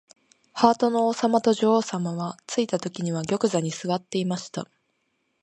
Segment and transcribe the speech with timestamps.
[0.53, 4.65] ハートの王さまと女王さまは、ついたときには玉座にすわっていました。